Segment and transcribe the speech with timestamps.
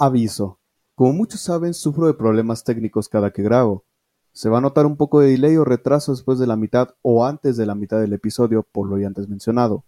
[0.00, 0.60] Aviso.
[0.94, 3.84] Como muchos saben, sufro de problemas técnicos cada que grabo.
[4.30, 7.26] Se va a notar un poco de delay o retraso después de la mitad o
[7.26, 9.84] antes de la mitad del episodio, por lo ya antes mencionado.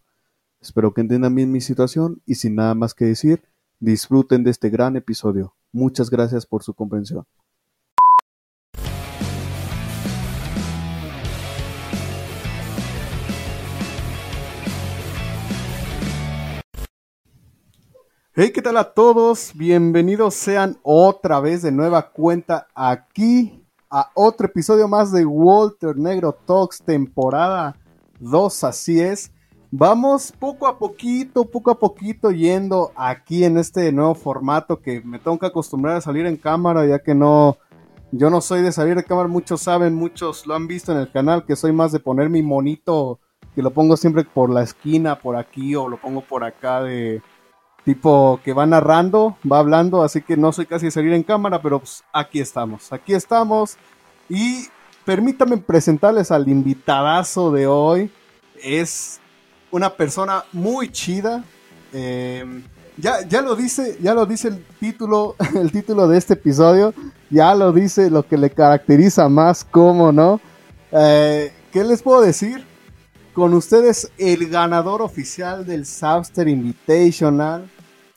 [0.60, 3.44] Espero que entiendan bien mi situación y sin nada más que decir,
[3.78, 5.54] disfruten de este gran episodio.
[5.70, 7.24] Muchas gracias por su comprensión.
[18.42, 19.52] Hey, ¿qué tal a todos?
[19.54, 26.32] Bienvenidos sean otra vez de nueva cuenta aquí a otro episodio más de Walter Negro
[26.46, 27.76] Talks, temporada
[28.18, 29.30] 2, así es.
[29.70, 35.18] Vamos poco a poquito, poco a poquito yendo aquí en este nuevo formato que me
[35.18, 37.58] tengo que acostumbrar a salir en cámara ya que no,
[38.10, 41.12] yo no soy de salir de cámara, muchos saben, muchos lo han visto en el
[41.12, 43.20] canal que soy más de poner mi monito
[43.54, 47.20] que lo pongo siempre por la esquina, por aquí o lo pongo por acá de
[47.84, 51.60] tipo que va narrando, va hablando, así que no soy casi de salir en cámara,
[51.62, 53.76] pero pues aquí estamos, aquí estamos.
[54.28, 54.66] Y
[55.04, 58.10] permítanme presentarles al invitadazo de hoy.
[58.62, 59.20] Es
[59.70, 61.42] una persona muy chida.
[61.92, 62.44] Eh,
[62.96, 66.94] ya, ya lo dice, ya lo dice el título, el título de este episodio.
[67.30, 70.40] Ya lo dice lo que le caracteriza más, como no.
[70.92, 72.66] Eh, ¿Qué les puedo decir?
[73.32, 77.70] Con ustedes el ganador oficial del Sabster Invitational,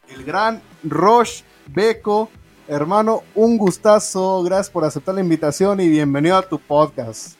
[0.09, 2.31] el gran Roche Beco.
[2.67, 7.35] Hermano, un gustazo, gracias por aceptar la invitación y bienvenido a tu podcast.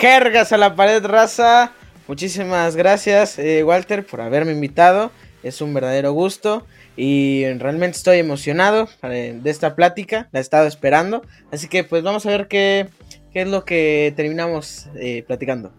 [0.00, 1.72] Jergas a la pared, raza.
[2.08, 5.10] Muchísimas gracias, eh, Walter, por haberme invitado.
[5.42, 10.28] Es un verdadero gusto y realmente estoy emocionado de esta plática.
[10.32, 11.20] La he estado esperando.
[11.52, 12.88] Así que pues vamos a ver qué,
[13.30, 15.70] qué es lo que terminamos eh, platicando.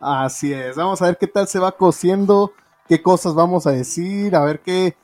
[0.00, 2.52] Así es, vamos a ver qué tal se va cociendo,
[2.88, 4.96] qué cosas vamos a decir, a ver qué,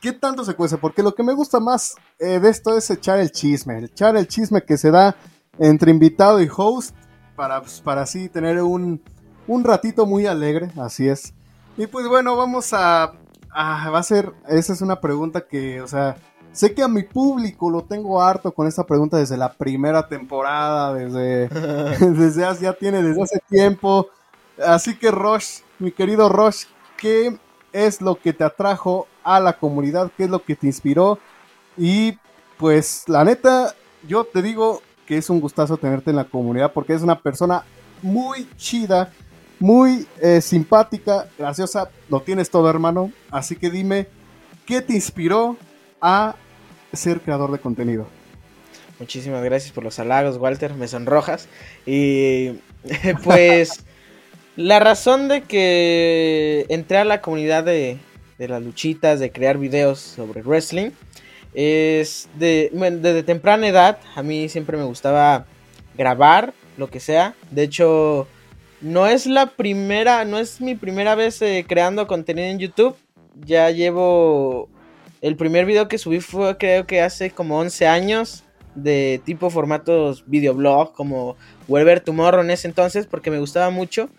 [0.00, 3.18] qué tanto se cuece, porque lo que me gusta más eh, de esto es echar
[3.18, 5.16] el chisme, echar el chisme que se da
[5.58, 6.96] entre invitado y host,
[7.36, 9.02] para, pues, para así tener un,
[9.46, 11.34] un ratito muy alegre, así es.
[11.76, 13.12] Y pues bueno, vamos a,
[13.50, 16.16] a, va a ser, esa es una pregunta que, o sea,
[16.52, 20.94] sé que a mi público lo tengo harto con esta pregunta desde la primera temporada,
[20.94, 21.48] desde,
[22.14, 24.08] desde hace, ya tiene desde hace tiempo.
[24.64, 26.64] Así que Rosh, mi querido Rosh,
[26.96, 27.38] ¿qué
[27.72, 30.10] es lo que te atrajo a la comunidad?
[30.16, 31.18] ¿Qué es lo que te inspiró?
[31.76, 32.18] Y
[32.56, 33.74] pues la neta,
[34.06, 37.64] yo te digo que es un gustazo tenerte en la comunidad porque es una persona
[38.02, 39.12] muy chida,
[39.60, 43.12] muy eh, simpática, graciosa, lo tienes todo hermano.
[43.30, 44.08] Así que dime,
[44.66, 45.56] ¿qué te inspiró
[46.00, 46.34] a
[46.92, 48.06] ser creador de contenido?
[48.98, 51.48] Muchísimas gracias por los halagos, Walter, me sonrojas.
[51.86, 52.58] Y
[53.24, 53.84] pues...
[54.58, 57.96] La razón de que entré a la comunidad de,
[58.38, 60.90] de las luchitas, de crear videos sobre wrestling,
[61.54, 62.68] es de,
[63.00, 64.00] desde temprana edad.
[64.16, 65.46] A mí siempre me gustaba
[65.96, 67.36] grabar lo que sea.
[67.52, 68.26] De hecho,
[68.80, 72.96] no es la primera, no es mi primera vez eh, creando contenido en YouTube.
[73.36, 74.68] Ya llevo.
[75.20, 78.42] El primer video que subí fue creo que hace como 11 años.
[78.74, 81.36] De tipo formatos videoblog, como
[81.68, 84.10] Volver Tomorrow en ese entonces, porque me gustaba mucho.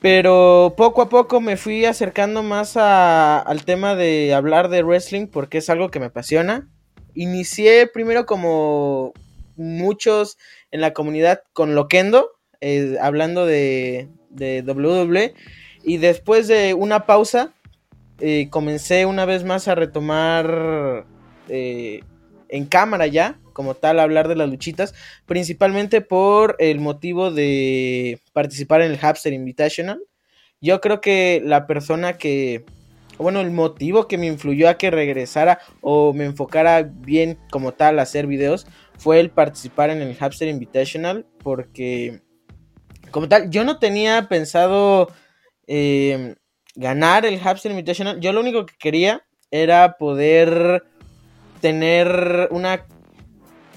[0.00, 5.26] Pero poco a poco me fui acercando más a, al tema de hablar de wrestling
[5.26, 6.68] porque es algo que me apasiona.
[7.14, 9.12] Inicié primero como
[9.56, 10.38] muchos
[10.70, 15.34] en la comunidad con Loquendo, eh, hablando de, WWE.
[15.82, 17.52] Y después de una pausa,
[18.20, 21.06] eh, comencé una vez más a retomar
[21.48, 22.02] eh,
[22.48, 24.94] en cámara ya, como tal, hablar de las luchitas,
[25.26, 30.00] principalmente por el motivo de participar en el Hapster Invitational.
[30.60, 32.64] Yo creo que la persona que,
[33.18, 37.98] bueno, el motivo que me influyó a que regresara o me enfocara bien como tal
[37.98, 38.64] a hacer videos
[38.96, 42.20] fue el participar en el Hapster Invitational, porque
[43.10, 45.08] como tal, yo no tenía pensado
[45.66, 46.36] eh,
[46.76, 50.84] ganar el Hapster Invitational, yo lo único que quería era poder
[51.60, 52.86] tener una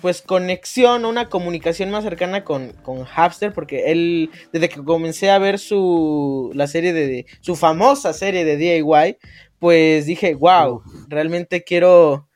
[0.01, 5.39] pues conexión, una comunicación más cercana con, con Hapster, porque él, desde que comencé a
[5.39, 9.17] ver su, la serie de, su famosa serie de DIY,
[9.59, 12.27] pues dije, wow, realmente quiero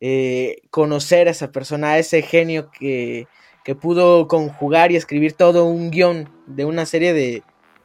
[0.00, 3.28] eh, conocer a esa persona, a ese genio que,
[3.64, 7.42] que pudo conjugar y escribir todo un guion de una serie de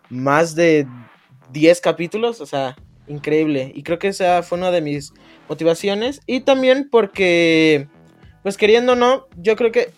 [0.10, 0.88] más de
[1.52, 2.76] 10 capítulos, o sea,
[3.08, 3.72] increíble.
[3.76, 5.14] Y creo que esa fue una de mis
[5.48, 6.22] motivaciones.
[6.26, 7.88] Y también porque
[8.48, 9.92] pues queriendo o no, yo creo que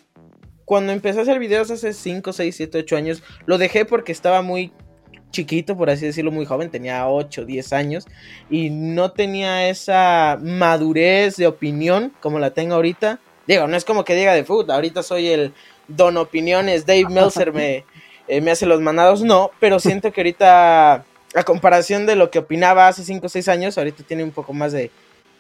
[0.65, 4.41] cuando empecé a hacer videos hace 5, 6, 7, 8 años, lo dejé porque estaba
[4.41, 4.71] muy
[5.29, 8.07] chiquito, por así decirlo, muy joven, tenía 8, 10 años,
[8.49, 13.19] y no tenía esa madurez de opinión como la tengo ahorita.
[13.45, 15.53] Digo, no es como que diga de fútbol, ahorita soy el
[15.87, 17.85] don opiniones, Dave Meltzer me,
[18.27, 21.05] eh, me hace los mandados, no, pero siento que ahorita,
[21.35, 24.53] a comparación de lo que opinaba hace 5 o 6 años, ahorita tiene un poco
[24.53, 24.89] más de,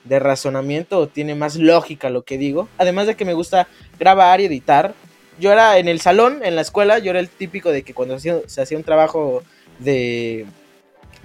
[0.03, 3.67] de razonamiento, o tiene más lógica lo que digo, además de que me gusta
[3.99, 4.93] grabar y editar.
[5.39, 8.19] Yo era en el salón, en la escuela, yo era el típico de que cuando
[8.19, 9.43] se hacía un trabajo
[9.79, 10.45] de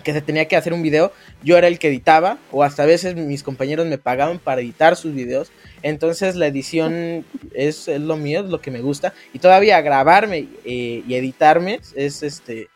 [0.05, 1.13] que se tenía que hacer un video,
[1.43, 4.95] yo era el que editaba, o hasta a veces mis compañeros me pagaban para editar
[4.95, 5.51] sus videos.
[5.83, 9.15] Entonces la edición es, lo mío, es lo que me gusta.
[9.33, 12.69] Y todavía grabarme eh, y editarme es este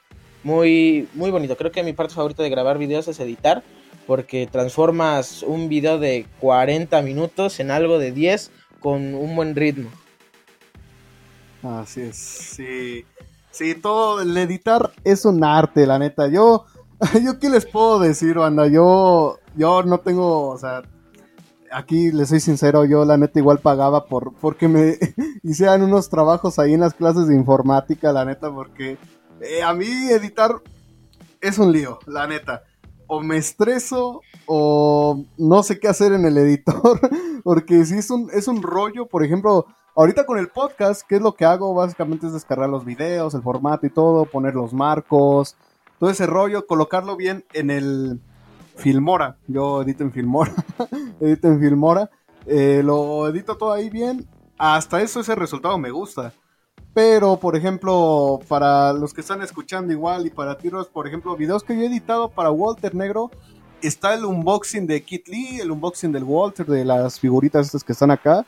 [0.43, 1.56] muy, muy bonito.
[1.56, 3.62] Creo que mi parte favorita de grabar videos es editar,
[4.08, 8.50] porque transformas un video de 40 minutos en algo de 10
[8.81, 9.90] con un buen ritmo.
[11.62, 13.05] Así es, sí.
[13.50, 16.26] Sí, todo el editar es un arte, la neta.
[16.26, 16.64] Yo,
[17.22, 18.66] yo qué les puedo decir, banda.
[18.66, 20.81] Yo, yo no tengo, o sea,
[21.70, 24.96] aquí les soy sincero, yo la neta igual pagaba por, porque me
[25.43, 28.96] hicieran unos trabajos ahí en las clases de informática, la neta, porque
[29.43, 30.62] eh, a mí editar
[31.43, 32.62] es un lío, la neta.
[33.08, 37.00] O me estreso o no sé qué hacer en el editor,
[37.43, 39.66] porque si es un, es un rollo, por ejemplo,
[39.99, 41.75] Ahorita con el podcast, ¿qué es lo que hago?
[41.75, 45.56] Básicamente es descargar los videos, el formato y todo, poner los marcos,
[45.99, 48.20] todo ese rollo, colocarlo bien en el
[48.76, 49.38] Filmora.
[49.49, 50.55] Yo edito en Filmora,
[51.20, 52.10] edito en Filmora,
[52.46, 54.25] eh, lo edito todo ahí bien.
[54.56, 56.32] Hasta eso ese resultado me gusta.
[56.99, 61.62] Pero, por ejemplo, para los que están escuchando igual y para tiros, por ejemplo, videos
[61.62, 63.31] que yo he editado para Walter Negro,
[63.81, 67.93] está el unboxing de Kit Lee, el unboxing del Walter, de las figuritas estas que
[67.93, 68.45] están acá.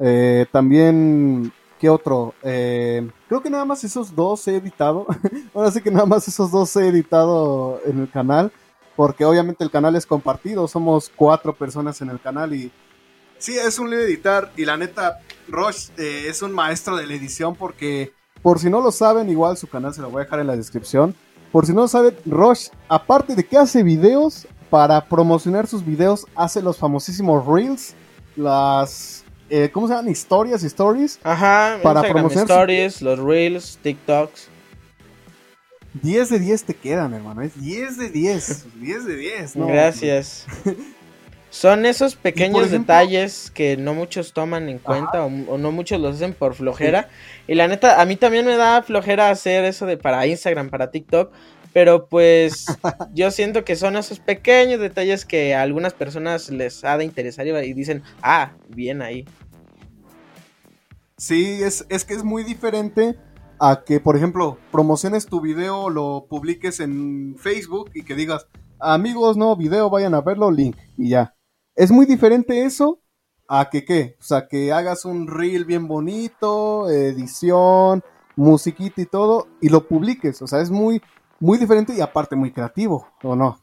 [0.00, 2.34] Eh, también, ¿qué otro?
[2.42, 5.06] Eh, creo que nada más esos dos he editado.
[5.54, 8.50] Ahora sí que nada más esos dos he editado en el canal.
[8.96, 10.66] Porque obviamente el canal es compartido.
[10.66, 12.72] Somos cuatro personas en el canal y...
[13.42, 14.52] Sí, es un lío editar.
[14.56, 15.18] Y la neta,
[15.48, 18.12] Roche eh, es un maestro de la edición porque...
[18.40, 20.54] Por si no lo saben, igual su canal se lo voy a dejar en la
[20.54, 21.16] descripción.
[21.50, 26.24] Por si no lo saben, Roche, aparte de que hace videos, para promocionar sus videos,
[26.36, 27.96] hace los famosísimos Reels,
[28.36, 30.12] las eh, ¿cómo se llaman?
[30.12, 31.18] Historias, stories.
[31.24, 34.48] Ajá, para promocionar stories, los reels, TikToks.
[36.00, 37.42] 10 de 10 te quedan, hermano.
[37.42, 38.66] Es 10 de 10.
[38.80, 39.56] 10 de 10.
[39.56, 40.46] Gracias.
[41.52, 46.32] Son esos pequeños detalles que no muchos toman en cuenta o, no muchos los hacen
[46.32, 47.10] por flojera.
[47.46, 50.90] Y la neta, a mí también me da flojera hacer eso de para Instagram, para
[50.90, 51.30] TikTok.
[51.74, 52.64] Pero pues
[53.12, 57.46] yo siento que son esos pequeños detalles que a algunas personas les ha de interesar
[57.46, 59.26] y dicen, ah, bien ahí.
[61.18, 63.18] Sí, es, es que es muy diferente
[63.60, 68.46] a que, por ejemplo, promociones tu video, lo publiques en Facebook y que digas,
[68.80, 71.34] amigos, no, video, vayan a verlo, link, y ya.
[71.74, 73.00] Es muy diferente eso
[73.48, 74.16] a que, ¿qué?
[74.20, 78.02] O sea, que hagas un reel bien bonito, edición,
[78.36, 80.40] musiquita y todo, y lo publiques.
[80.42, 81.02] O sea, es muy,
[81.40, 83.58] muy diferente y aparte muy creativo, ¿o no?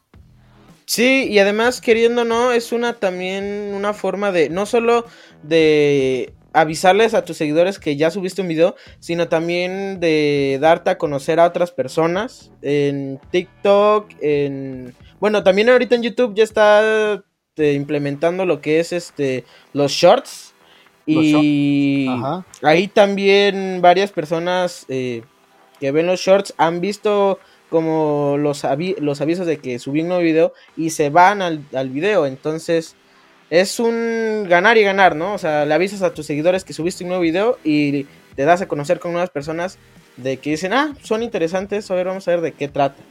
[0.86, 5.06] Sí, y además, queriendo no, es una también una forma de, no solo
[5.44, 10.98] de avisarles a tus seguidores que ya subiste un video, sino también de darte a
[10.98, 17.22] conocer a otras personas en TikTok, en bueno, también ahorita en YouTube ya está
[17.60, 20.54] este, implementando lo que es este los shorts
[21.04, 22.06] y
[22.62, 25.24] ahí también varias personas eh,
[25.78, 27.38] que ven los shorts han visto
[27.68, 28.64] como los,
[28.98, 32.96] los avisos de que subí un nuevo video y se van al, al video, entonces
[33.50, 35.34] es un ganar y ganar, ¿no?
[35.34, 38.62] O sea, le avisas a tus seguidores que subiste un nuevo video y te das
[38.62, 39.76] a conocer con nuevas personas
[40.16, 43.02] de que dicen, ah, son interesantes, a ver, vamos a ver de qué trata.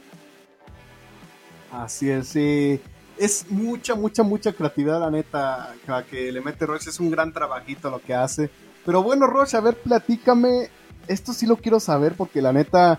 [1.70, 2.80] Así es, sí.
[3.20, 5.74] Es mucha, mucha, mucha creatividad, la neta,
[6.10, 6.88] que le mete Roche.
[6.88, 8.48] Es un gran trabajito lo que hace.
[8.86, 10.70] Pero bueno, Roche, a ver, platícame.
[11.06, 12.98] Esto sí lo quiero saber porque la neta,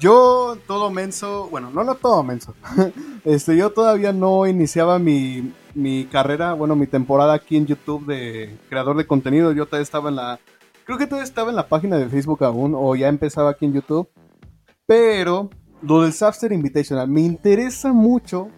[0.00, 2.54] yo todo menso, bueno, no, no todo menso.
[3.26, 8.56] este, yo todavía no iniciaba mi, mi carrera, bueno, mi temporada aquí en YouTube de
[8.70, 9.52] creador de contenido.
[9.52, 10.40] Yo todavía estaba en la,
[10.84, 13.74] creo que todavía estaba en la página de Facebook aún, o ya empezaba aquí en
[13.74, 14.08] YouTube.
[14.86, 15.50] Pero
[15.82, 18.48] lo del Sapster Invitational me interesa mucho.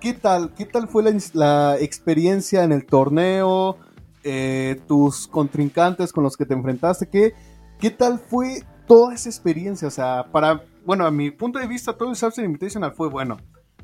[0.00, 0.54] ¿Qué tal?
[0.54, 1.04] ¿Qué tal fue
[1.34, 3.78] la, experiencia en el torneo?
[4.24, 7.08] Eh, tus contrincantes con los que te enfrentaste.
[7.08, 7.34] ¿Qué,
[7.78, 9.88] ¿Qué tal fue toda esa experiencia?
[9.88, 13.36] O sea, para, bueno, a mi punto de vista, todo el Sapster Invitational fue bueno.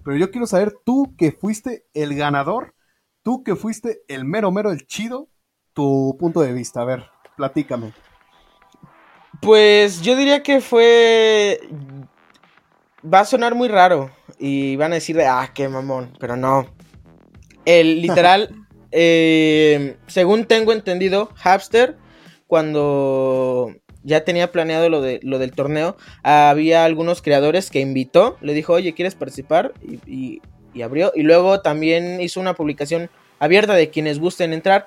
[0.03, 2.75] Pero yo quiero saber, tú que fuiste el ganador,
[3.23, 5.29] tú que fuiste el mero mero, el chido,
[5.75, 6.81] tu punto de vista.
[6.81, 7.93] A ver, platícame.
[9.43, 11.61] Pues yo diría que fue
[13.05, 16.67] va a sonar muy raro y van a decir, ah, qué mamón, pero no.
[17.65, 18.51] El literal,
[18.93, 21.97] eh, según tengo entendido, Hapster,
[22.47, 28.55] cuando ya tenía planeado lo, de, lo del torneo, había algunos creadores que invitó, le
[28.55, 29.73] dijo, oye, ¿quieres participar?
[30.07, 30.41] Y,
[30.83, 31.11] abrió.
[31.15, 34.87] Y luego también hizo una publicación abierta de quienes gusten entrar.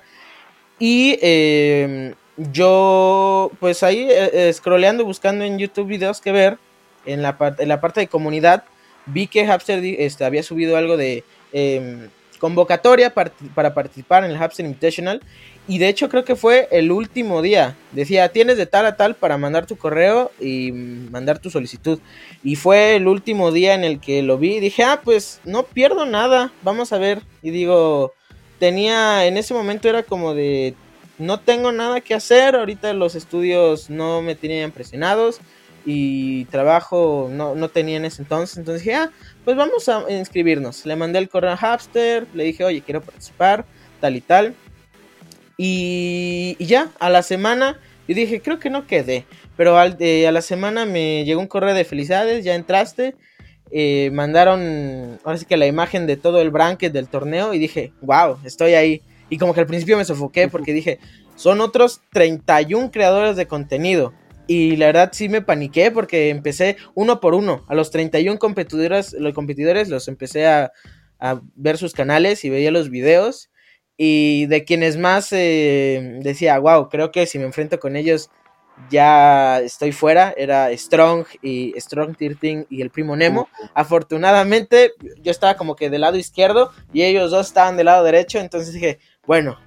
[0.78, 6.58] Y em, yo, pues ahí, eh, scrolleando, buscando en YouTube videos que ver,
[7.04, 8.64] en la, en la parte de comunidad,
[9.12, 14.66] vi que Hapster este, había subido algo de em, convocatoria para participar en el Hapster
[14.66, 15.20] Invitational.
[15.68, 17.76] Y de hecho creo que fue el último día.
[17.92, 22.00] Decía, tienes de tal a tal para mandar tu correo y mandar tu solicitud.
[22.42, 24.56] Y fue el último día en el que lo vi.
[24.56, 26.52] Y dije, ah, pues no pierdo nada.
[26.62, 27.22] Vamos a ver.
[27.40, 28.12] Y digo,
[28.58, 30.74] tenía, en ese momento era como de,
[31.18, 32.56] no tengo nada que hacer.
[32.56, 35.40] Ahorita los estudios no me tenían presionados
[35.84, 38.58] y trabajo no, no tenía en ese entonces.
[38.58, 39.10] Entonces dije, ah,
[39.44, 40.86] pues vamos a inscribirnos.
[40.86, 43.64] Le mandé el correo a Hapster, le dije, oye, quiero participar,
[44.00, 44.54] tal y tal.
[45.56, 49.26] Y, ya, a la semana, yo dije, creo que no quedé.
[49.56, 53.14] Pero al, eh, a la semana me llegó un correo de felicidades, ya entraste.
[53.72, 57.92] Eh, mandaron, ahora sí que la imagen de todo el bracket del torneo y dije,
[58.00, 59.02] wow, estoy ahí.
[59.28, 60.98] Y como que al principio me sofoqué porque dije,
[61.36, 64.12] son otros 31 creadores de contenido.
[64.50, 67.64] Y la verdad sí me paniqué porque empecé uno por uno.
[67.68, 70.72] A los 31 competidores, los competidores los empecé a,
[71.54, 73.48] ver sus canales y veía los videos.
[73.96, 78.28] Y de quienes más eh, decía, wow, creo que si me enfrento con ellos
[78.90, 80.34] ya estoy fuera.
[80.36, 83.48] Era Strong y Strong 13 y el primo Nemo.
[83.72, 88.40] Afortunadamente yo estaba como que del lado izquierdo y ellos dos estaban del lado derecho.
[88.40, 89.60] Entonces dije, bueno,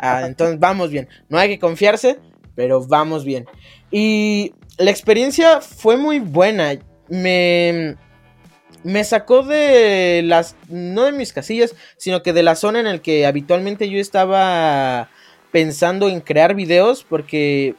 [0.00, 1.08] ah, entonces vamos bien.
[1.28, 2.20] No hay que confiarse,
[2.54, 3.46] pero vamos bien.
[3.90, 6.78] Y la experiencia fue muy buena.
[7.08, 7.96] Me,
[8.84, 12.98] me sacó de las, no de mis casillas, sino que de la zona en la
[12.98, 15.08] que habitualmente yo estaba
[15.50, 17.74] pensando en crear videos, porque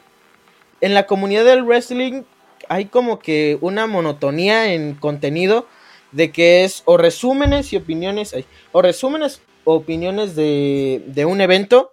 [0.80, 2.22] en la comunidad del wrestling
[2.68, 5.66] hay como que una monotonía en contenido
[6.12, 8.34] de que es o resúmenes y opiniones,
[8.72, 11.90] o resúmenes o opiniones de, de un evento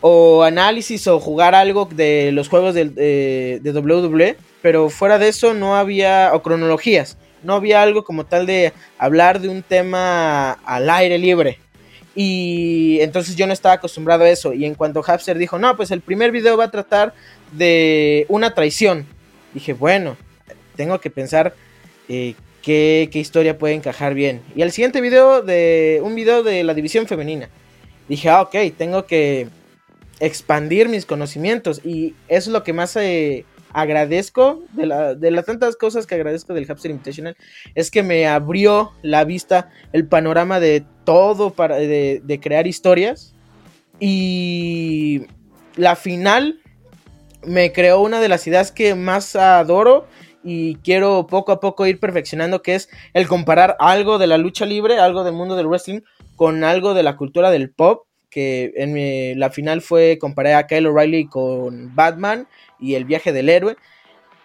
[0.00, 2.86] o análisis o jugar algo de los juegos de,
[3.60, 8.46] de, WWE, pero fuera de eso no había, o cronologías, no había algo como tal
[8.46, 11.58] de hablar de un tema al aire libre.
[12.14, 14.54] Y entonces yo no estaba acostumbrado a eso.
[14.54, 17.12] Y en cuanto Hapster dijo, no, pues el primer video va a tratar
[17.52, 19.06] de una traición.
[19.52, 20.16] Dije, bueno,
[20.76, 21.54] tengo que pensar
[22.08, 24.40] eh, qué, qué, historia puede encajar bien.
[24.54, 27.50] Y el siguiente video de un video de la división femenina.
[28.08, 29.48] Dije, ah, ok, tengo que
[30.20, 31.80] expandir mis conocimientos.
[31.84, 34.86] Y eso es lo que más eh, agradezco de,
[35.30, 37.36] las tantas cosas que agradezco del Hapster Invitational
[37.74, 43.34] es que me abrió la vista el panorama de todo para de, de crear historias.
[44.00, 45.22] Y
[45.76, 46.60] la final
[47.44, 50.06] me creó una de las ideas que más adoro
[50.42, 54.64] y quiero poco a poco ir perfeccionando que es el comparar algo de la lucha
[54.64, 56.00] libre, algo del mundo del wrestling
[56.36, 60.86] con algo de la cultura del pop que en la final fue comparé a Kyle
[60.86, 62.46] O'Reilly con Batman
[62.78, 63.76] y el viaje del héroe.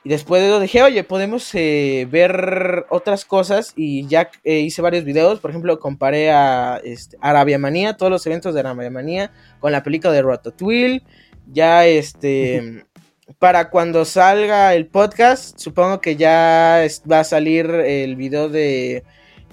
[0.04, 3.74] Y después de eso dije, oye, podemos eh, ver otras cosas.
[3.76, 5.40] Y ya eh, hice varios videos.
[5.40, 9.84] Por ejemplo, comparé a este, Arabia Manía, todos los eventos de Arabia Manía, con la
[9.84, 11.04] película de Ratatouille.
[11.52, 12.86] Ya este.
[13.40, 19.04] para cuando salga el podcast, supongo que ya va a salir el video de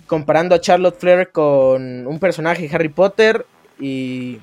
[0.07, 3.47] comparando a Charlotte Flair con un personaje Harry Potter
[3.81, 4.41] y,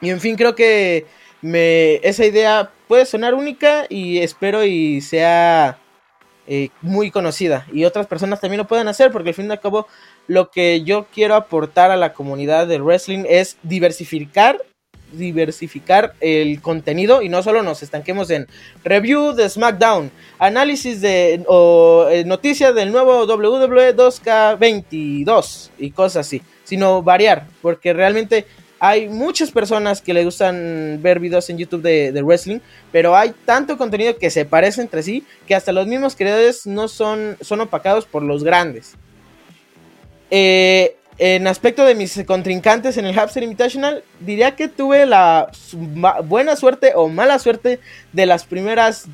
[0.00, 1.06] y en fin, creo que
[1.42, 5.78] me, esa idea puede sonar única y espero y sea
[6.46, 7.66] eh, muy conocida.
[7.72, 9.86] Y otras personas también lo puedan hacer porque al fin y al cabo
[10.28, 14.62] lo que yo quiero aportar a la comunidad del wrestling es diversificar
[15.12, 18.46] diversificar el contenido y no solo nos estanquemos en
[18.84, 26.42] review de SmackDown, análisis de o eh, noticias del nuevo WWE 2K22 y cosas así
[26.66, 28.44] sino variar, porque realmente
[28.78, 32.58] hay muchas personas que le gustan ver videos en YouTube de, wrestling,
[32.92, 36.88] pero hay tanto contenido que se parece entre sí que hasta los mismos creadores no
[36.88, 38.94] son, son opacados por los grandes.
[40.30, 45.50] Eh, en aspecto de mis contrincantes en el Hapster Invitational, diría que tuve la
[46.24, 47.80] buena suerte o mala suerte
[48.12, 49.06] de las primeras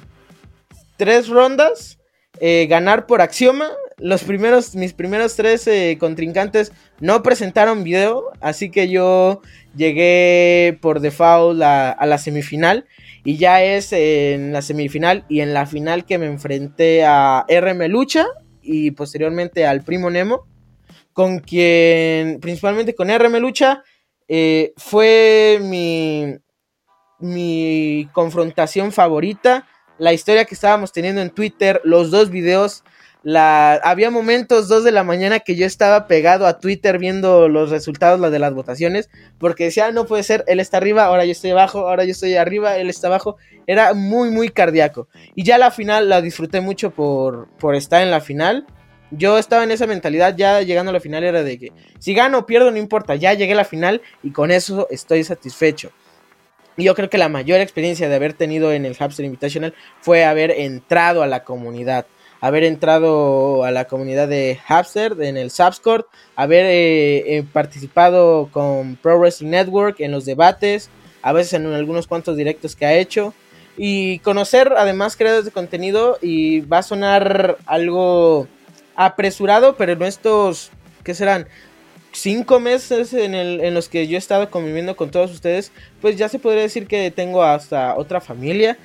[0.97, 1.99] tres rondas.
[2.41, 3.69] Eh, ganar por axioma
[4.03, 9.43] los primeros, mis primeros tres eh, contrincantes no presentaron video, así que yo
[9.77, 12.87] llegué por default a, la semifinal
[13.23, 17.87] y ya es en la semifinal y en la final que me enfrenté a RM
[17.89, 18.27] Lucha
[18.61, 20.47] y posteriormente al primo Nemo,
[21.13, 23.83] con quien, principalmente con RM Lucha,
[24.29, 26.37] eh, fue mi,
[27.19, 29.67] mi confrontación favorita,
[29.99, 32.83] la historia que estábamos teniendo en Twitter, los dos videos
[33.25, 37.71] la, había momentos, dos de la mañana, que yo estaba pegado a Twitter viendo los
[37.71, 41.25] resultados la de las votaciones, porque decía, ah, no puede ser, él está arriba, ahora
[41.25, 43.37] yo estoy abajo, ahora yo estoy arriba, él está abajo.
[43.67, 45.09] Era muy, muy cardíaco.
[45.37, 48.67] Y ya la final la disfruté mucho por, por estar en la final.
[49.15, 52.39] Yo estaba en esa mentalidad, ya llegando a la final era de que si gano
[52.39, 55.93] o pierdo, no importa, ya llegué a la final y con eso estoy satisfecho.
[56.79, 60.25] Y yo creo que la mayor experiencia de haber tenido en el Hamster Invitational fue
[60.25, 62.07] haber entrado a la comunidad
[62.43, 68.97] haber entrado a la comunidad de Hapster en el Subscore, haber eh, eh, participado con
[68.97, 70.91] Pro Wrestling Network en los debates,
[71.23, 73.33] a veces en algunos cuantos directos que ha hecho,
[73.77, 78.49] y conocer además creadores de contenido y va a sonar algo
[78.97, 80.71] apresurado, pero en estos,
[81.05, 81.47] ¿qué serán?
[82.13, 86.17] Cinco meses en, el, en los que yo he estado conviviendo con todos ustedes, pues
[86.17, 88.77] ya se podría decir que tengo hasta otra familia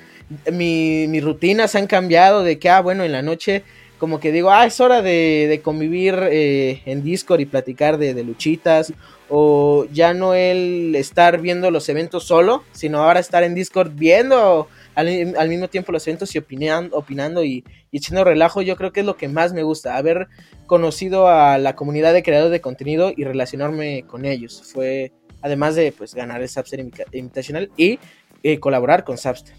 [0.52, 3.64] mi, mis rutinas han cambiado de que, ah, bueno, en la noche
[3.98, 8.92] como que digo, ah, es hora de, convivir eh, en Discord y platicar de, luchitas,
[9.28, 14.68] o ya no el estar viendo los eventos solo, sino ahora estar en Discord viendo
[14.98, 19.06] al, mismo tiempo los eventos y opinando, opinando y, echando relajo, yo creo que es
[19.06, 20.26] lo que más me gusta, haber
[20.66, 24.62] conocido a la comunidad de creadores de contenido y relacionarme con ellos.
[24.72, 26.80] Fue, además de pues ganar el Subster
[27.12, 28.00] Invitational y
[28.42, 29.54] eh, colaborar con Subster.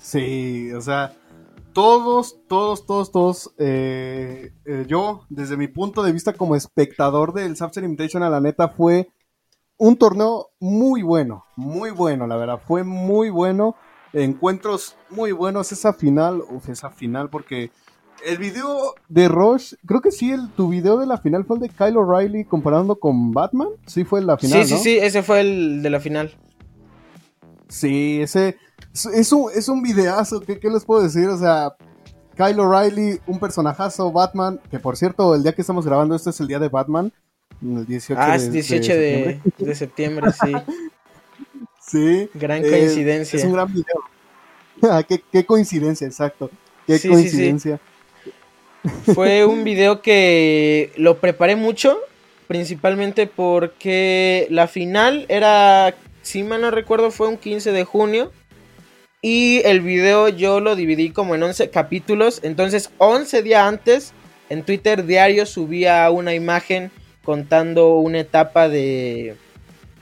[0.00, 1.12] Sí, o sea,
[1.72, 7.56] todos, todos, todos, todos, eh, eh, yo, desde mi punto de vista como espectador del
[7.56, 9.08] Subset Invitation, a la neta, fue
[9.82, 13.74] un torneo muy bueno, muy bueno, la verdad, fue muy bueno,
[14.12, 17.72] encuentros muy buenos, esa final, uf, esa final, porque
[18.24, 21.62] el video de Rush, creo que sí, el, tu video de la final fue el
[21.62, 24.64] de Kyle O'Reilly comparando con Batman, sí fue la final.
[24.64, 26.32] Sí, sí, sí, ese fue el de la final.
[27.68, 28.56] Sí, ese
[29.12, 31.26] es, un, es un videazo, ¿qué, les puedo decir?
[31.28, 31.74] O sea,
[32.36, 36.38] Kyle O'Reilly, un personajazo, Batman, que por cierto, el día que estamos grabando esto es
[36.38, 37.12] el día de Batman,
[37.62, 39.40] el 18 ah, es 18 de,
[39.74, 40.52] septiembre, sí.
[41.80, 42.30] sí.
[42.34, 43.38] Gran coincidencia.
[43.38, 43.84] es un gran video.
[44.84, 46.50] Ah, qué, coincidencia, exacto.
[46.88, 47.78] Qué coincidencia.
[49.14, 52.00] Fue un video que lo preparé mucho,
[52.48, 58.32] principalmente porque la final era, si mal no recuerdo, fue un 15 de junio.
[59.20, 62.40] Y el video yo lo dividí como en 11 capítulos.
[62.42, 64.12] Entonces 11 días antes
[64.48, 66.90] en Twitter diario subía una imagen
[67.24, 69.36] contando una etapa de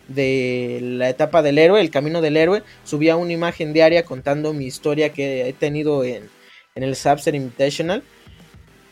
[0.08, 4.66] de la etapa del héroe, el camino del héroe, subía una imagen diaria contando mi
[4.66, 6.28] historia que he tenido en,
[6.74, 8.02] en el Subset Invitational.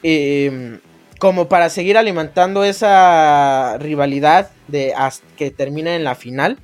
[0.02, 0.78] Em,
[1.18, 6.58] como para seguir alimentando esa rivalidad de hasta que termina en la final.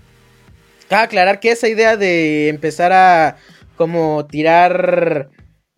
[0.89, 3.37] Cabe aclarar que esa idea de empezar a
[3.77, 5.31] como tirar,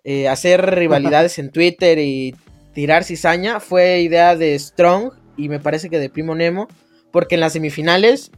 [0.04, 2.34] eh, hacer rivalidades en Twitter y
[2.74, 6.68] tirar cizaña fue idea de Strong y me parece que de Primo Nemo,
[7.10, 8.30] porque en las semifinales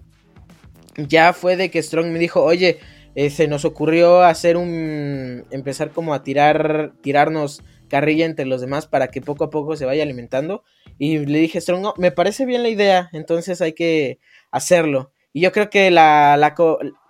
[0.97, 2.79] ya fue de que Strong me dijo, oye,
[3.15, 8.87] eh, se nos ocurrió hacer un, empezar como a tirar, tirarnos carrilla entre los demás
[8.87, 10.63] para que poco a poco se vaya alimentando.
[10.99, 14.19] Y le dije, Strong, me parece bien la idea, entonces hay que
[14.51, 15.13] hacerlo.
[15.33, 16.55] Y yo creo que la, la,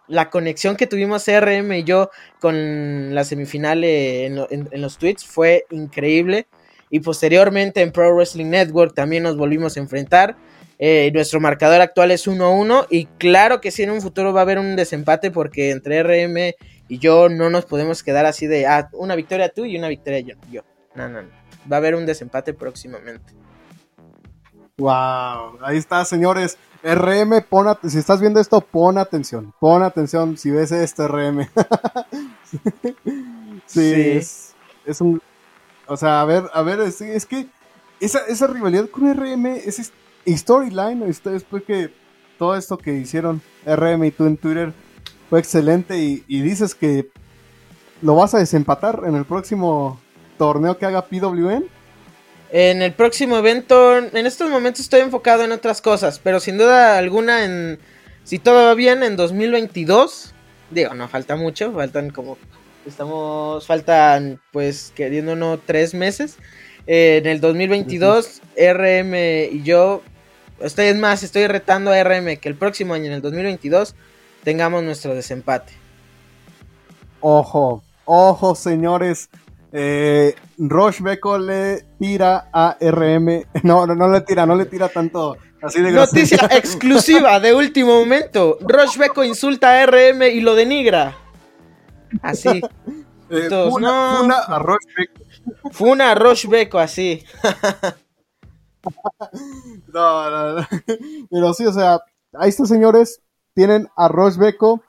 [0.08, 4.36] la conexión que tuvimos CRM y yo con la semifinal en,
[4.72, 6.46] los tweets fue increíble.
[6.90, 10.36] Y posteriormente en Pro Wrestling Network también nos volvimos a enfrentar.
[10.78, 14.42] Eh, nuestro marcador actual es 1-1 y claro que sí en un futuro va a
[14.42, 16.54] haber un desempate porque entre RM
[16.86, 20.20] y yo no nos podemos quedar así de ah, una victoria tú y una victoria
[20.20, 20.34] yo.
[20.50, 20.62] yo.
[20.94, 21.28] No, no, no.
[21.70, 23.34] Va a haber un desempate próximamente.
[24.78, 26.56] Wow, ahí está, señores.
[26.84, 31.46] RM, pon si estás viendo esto, pon atención, pon atención si ves esto, RM.
[33.66, 34.20] sí,
[34.86, 35.20] Es, un...
[35.88, 37.46] O sea, a ver, a ver, es, que
[38.00, 39.90] esa, esa, rivalidad con RM, ese
[40.26, 41.90] storyline, después que
[42.38, 44.72] todo esto que hicieron RM y tú en Twitter
[45.30, 47.10] fue excelente y, y dices que
[48.02, 50.00] lo vas a desempatar en el próximo
[50.36, 51.64] torneo que haga PWN.
[52.50, 56.96] En el próximo evento, en estos momentos estoy enfocado en otras cosas, pero sin duda
[56.96, 57.78] alguna, en
[58.24, 60.32] si todo va bien, en 2022,
[60.70, 62.38] digo, no falta mucho, faltan como,
[62.88, 66.36] estamos, faltan pues queriéndonos tres meses.
[66.86, 69.14] en el 2022, RM
[69.52, 70.02] y yo,
[70.60, 73.94] estoy es más, estoy retando a RM que el próximo año, en el 2022,
[74.42, 75.72] tengamos nuestro desempate.
[77.20, 79.28] Ojo, ojo, señores
[79.72, 83.44] Eh, Roche Beco le tira a RM.
[83.62, 85.36] No, no, no le tira, no le tira tanto.
[85.60, 88.58] Así de Noticia exclusiva de último momento.
[88.60, 91.16] Roche Beco insulta a RM y lo denigra.
[92.22, 92.62] Así.
[93.30, 94.34] Eh, funa, no.
[94.34, 94.78] a.
[95.70, 96.14] Funa
[96.78, 97.22] así.
[99.92, 100.66] no, no, no.
[101.30, 102.00] Pero sí, o sea,
[102.32, 103.20] ahí estos señores
[103.54, 104.82] tienen a Roche Beco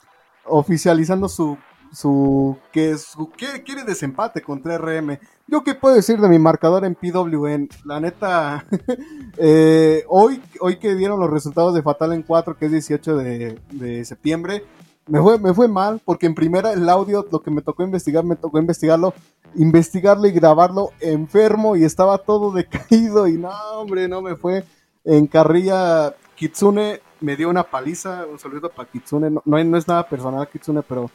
[0.44, 1.58] oficializando su
[1.92, 5.18] su que su quiere, quiere desempate contra RM.
[5.46, 8.64] Yo qué puedo decir de mi marcador en PWN, la neta
[9.36, 14.04] eh, hoy hoy que dieron los resultados de Fatal en 4, que es 18 de,
[14.04, 14.64] septiembre,
[15.06, 18.24] me fue, me fue mal porque en primera el audio lo que me tocó investigar,
[18.24, 19.14] me tocó investigarlo,
[19.54, 24.64] investigarlo y grabarlo enfermo y estaba todo decaído y no, hombre, no me fue
[25.04, 29.86] en carrilla Kitsune me dio una paliza, un saludo para Kitsune, no, no, no es
[29.86, 31.10] nada personal Kitsune, pero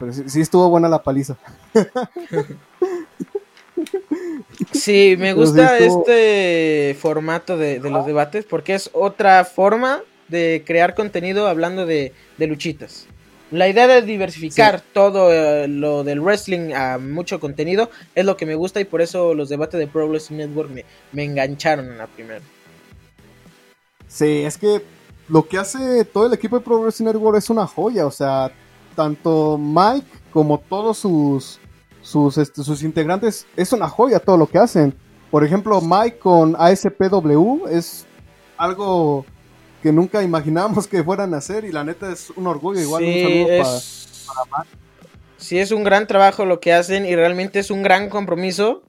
[0.00, 1.36] pero sí, estuvo buena la paliza.
[4.72, 11.48] Sí, me gusta este formato de, los debates porque es otra forma de crear contenido
[11.48, 13.06] hablando de, luchitas.
[13.50, 18.46] La idea de diversificar todo eh, lo del wrestling a mucho contenido es lo que
[18.46, 21.98] me gusta y por eso los debates de Pro Wrestling Network me, me engancharon en
[21.98, 22.40] la primera.
[24.06, 24.82] Sí, es que
[25.28, 28.52] lo que hace todo el equipo de Pro Wrestling Network es una joya, o sea,
[28.94, 31.58] tanto Mike como todos sus,
[32.02, 34.94] sus, este, sus integrantes, es una joya todo lo que hacen.
[35.30, 38.06] Por ejemplo, Mike con ASPW es
[38.56, 39.24] algo
[39.82, 42.80] que nunca imaginamos que fueran a hacer y la neta es un orgullo.
[42.80, 43.46] Igual un saludo
[44.26, 44.80] para, Mike.
[45.36, 48.82] Sí, es un gran trabajo lo que hacen y realmente es un gran compromiso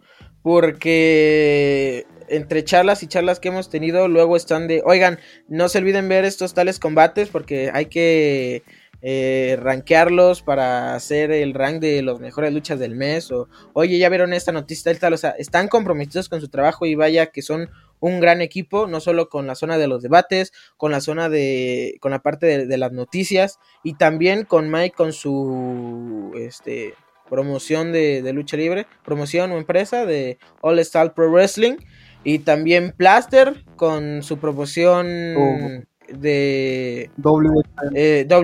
[0.44, 6.10] porque entre charlas y charlas que hemos tenido luego están de, oigan, no se olviden
[6.10, 8.64] ver estos tales combates porque hay que
[9.02, 14.10] eh, rankearlos para hacer el rank de las mejores luchas del mes o oye ya
[14.10, 17.70] vieron esta noticia tal, o sea están comprometidos con su trabajo y vaya que son
[18.02, 21.96] un gran equipo no solo con la zona de los debates con la zona de
[22.02, 26.96] con la parte de, las noticias y también con Mike con su este
[27.30, 31.78] promoción de, lucha libre promoción o empresa de All Star Pro Wrestling
[32.26, 37.10] y también Plaster con su promoción oh de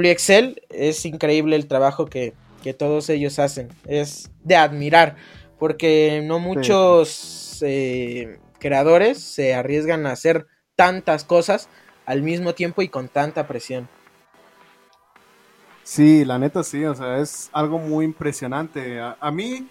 [0.06, 0.62] Excel.
[0.70, 2.34] Eh, es increíble el trabajo que,
[2.78, 3.70] todos ellos hacen.
[3.88, 5.16] Es de admirar,
[5.58, 11.70] porque no muchos eh, creadores se arriesgan a hacer tantas cosas
[12.06, 13.90] al mismo tiempo y con tanta presión.
[15.84, 19.00] Sí, la neta sí, o sea, es algo muy impresionante.
[19.00, 19.68] A, mí,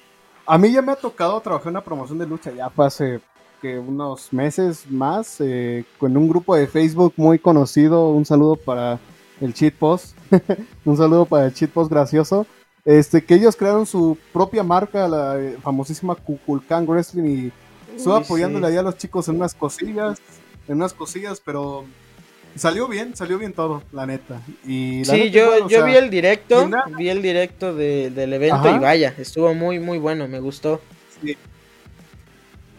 [0.46, 3.20] a mí ya me ha tocado trabajar en una promoción de lucha, ya hace
[3.60, 8.10] que unos meses más eh, con un grupo de Facebook muy conocido.
[8.10, 8.98] Un saludo para
[9.40, 10.16] el Cheat Post.
[10.84, 12.46] un saludo para el Cheat Post gracioso.
[12.84, 17.52] Este, que ellos crearon su propia marca, la eh, famosísima Kukulkan Wrestling, y
[17.96, 20.20] estuvo apoyándole ahí a los chicos en unas cosillas,
[20.68, 21.84] en unas cosillas, pero
[22.56, 24.40] salió bien, salió bien todo, la neta.
[24.66, 29.54] Y sí, yo, yo vi el directo, vi el directo del evento y vaya, estuvo
[29.54, 30.80] muy, muy bueno, me gustó.
[31.22, 31.36] Sí.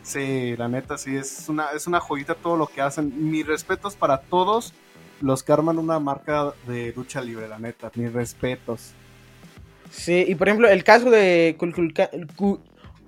[0.04, 3.30] Sí, la neta sí, es una, es una joyita todo lo que hacen.
[3.30, 4.74] Mis respetos para todos
[5.20, 8.92] los que arman una marca de lucha libre, la neta, mis respetos.
[9.92, 11.56] Sí, y por ejemplo, el caso de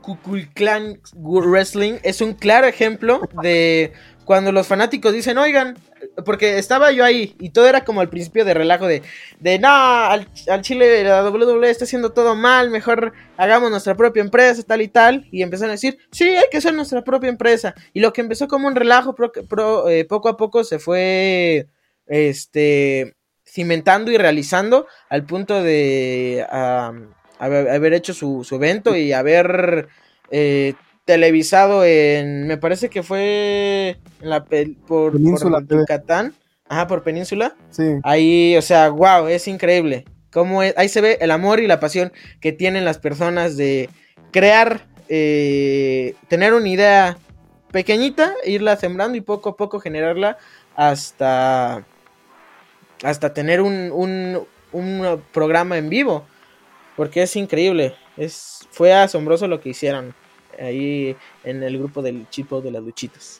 [0.02, 3.94] Kukulkan Wrestling es un claro ejemplo de
[4.30, 5.76] cuando los fanáticos dicen, oigan,
[6.24, 9.02] porque estaba yo ahí y todo era como al principio de relajo de,
[9.40, 10.28] de no, al,
[10.62, 15.28] Chile la WWE está haciendo todo mal, mejor hagamos nuestra propia empresa, tal y tal.
[15.32, 17.74] Y empezaron a decir, sí, hay que ser nuestra propia empresa.
[17.92, 19.16] Y lo que empezó como un relajo,
[19.90, 21.68] eh, poco a poco se fue,
[22.06, 26.46] este, cimentando y realizando al punto de
[27.39, 29.88] haber hecho su, su, evento y haber
[30.30, 30.73] eh,
[31.06, 36.34] televisado en, me parece que fue en la por, Península, por Yucatán,
[36.67, 37.56] ajá, por Península.
[37.71, 37.95] Sí.
[38.04, 40.06] Ahí, o sea, wow, es increíble.
[40.32, 43.89] Cómo ahí se ve el amor y la pasión que tienen las personas de
[44.32, 47.17] crear, eh, tener una idea
[47.71, 50.38] pequeñita, irla sembrando y poco a poco generarla
[50.75, 51.84] hasta,
[53.04, 56.25] hasta tener un, un, un programa en vivo.
[57.00, 57.96] Porque es increíble.
[58.18, 60.14] Es, fue asombroso lo que hicieron
[60.60, 63.40] ahí en el grupo del chipo de las luchitas.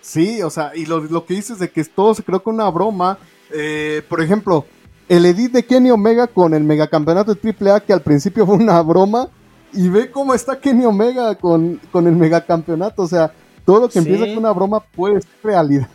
[0.00, 3.18] Sí, o sea, y lo, que dices de que todo se creó con una broma.
[3.52, 4.64] Eh, por ejemplo,
[5.10, 8.80] el edit de Kenny Omega con el megacampeonato de AAA, que al principio fue una
[8.80, 9.28] broma,
[9.74, 13.02] y ve cómo está Kenny Omega con, con el megacampeonato.
[13.02, 13.30] O sea,
[13.66, 15.90] todo lo que empieza con una broma puede ser realidad.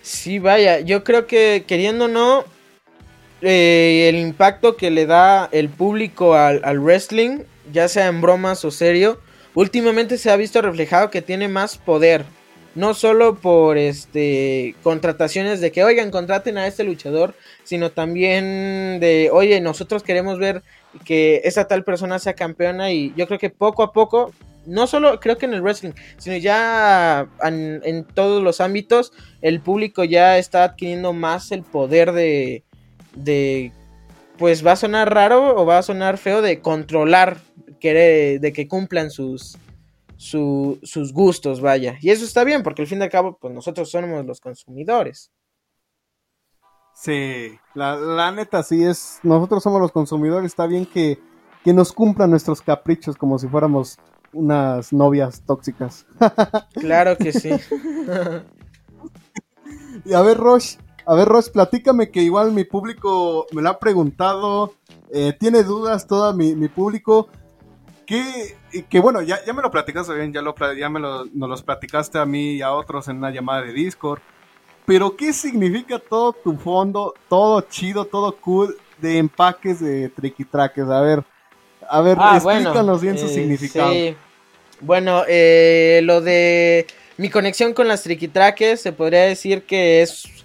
[0.00, 2.44] sí, vaya, yo creo que queriendo o no,
[3.42, 7.40] eh, el impacto que le da el público al, al wrestling
[7.72, 9.20] ya sea en bromas o serio,
[9.54, 12.24] últimamente se ha visto reflejado que tiene más poder.
[12.74, 19.28] No solo por este contrataciones de que oigan, contraten a este luchador, sino también de
[19.32, 20.62] oye, nosotros queremos ver
[21.04, 24.32] que esa tal persona sea campeona y yo creo que poco a poco
[24.66, 30.04] no solo creo que en el wrestling, sino ya en, todos los ámbitos, el público
[30.04, 32.62] ya está adquiriendo más el poder de,
[33.14, 33.72] de,
[34.38, 37.38] pues va a sonar raro o va a sonar feo de controlar,
[37.80, 39.56] de que cumplan sus,
[40.16, 41.96] sus gustos, vaya.
[42.00, 45.30] Y eso está bien, porque al fin y al cabo, pues nosotros somos los consumidores.
[46.94, 51.18] Sí, la, la neta sí es, nosotros somos los consumidores, está bien que,
[51.64, 53.98] que nos cumplan nuestros caprichos como si fuéramos
[54.32, 56.06] unas novias tóxicas.
[56.74, 57.50] Claro que sí.
[60.04, 60.78] y a ver, Roche,
[61.10, 64.74] a ver, Roche, platícame que igual mi público me lo ha preguntado,
[65.12, 67.28] eh, tiene dudas todo mi, público.
[68.06, 68.56] Que,
[68.88, 71.62] que bueno, ya, ya me lo platicaste bien, ya, lo, ya me lo, nos los
[71.64, 74.20] platicaste a mí y a otros en una llamada de Discord.
[74.86, 80.84] Pero, ¿qué significa todo tu fondo, todo chido, todo cool de empaques de triquitraques?
[80.84, 81.24] A ver,
[81.88, 83.92] a ver, ah, explícanos bien su eh, significado.
[84.80, 90.39] Bueno, eh, lo de mi conexión con las triquitraques se podría decir que es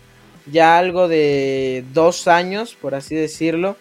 [0.52, 3.78] ya algo de dos años, por así decirlo.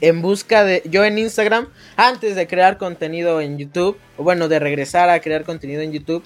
[0.00, 0.82] En busca de.
[0.86, 5.44] Yo en Instagram, antes de crear contenido en YouTube, o bueno, de regresar a crear
[5.44, 6.24] contenido en YouTube,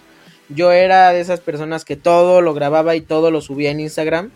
[0.48, 4.30] yo era de esas personas que todo lo grababa y todo lo subía en Instagram.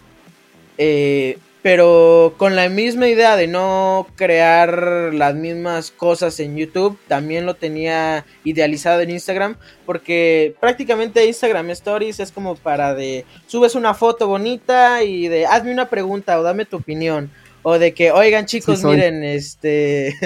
[0.77, 7.44] Eh, pero con la misma idea de no crear las mismas cosas en YouTube, también
[7.44, 13.92] lo tenía idealizado en Instagram, porque prácticamente Instagram Stories es como para de subes una
[13.92, 17.31] foto bonita y de hazme una pregunta o dame tu opinión.
[17.62, 20.16] O de que oigan chicos miren este